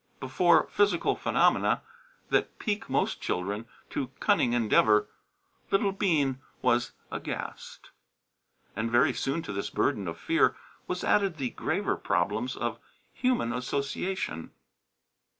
[0.19, 1.83] Before physical phenomena
[2.31, 5.07] that pique most children to cunning endeavour,
[5.69, 7.91] little Bean was aghast.
[8.75, 10.55] And very soon to this burden of fear
[10.87, 12.79] was added the graver problems of
[13.13, 14.49] human association.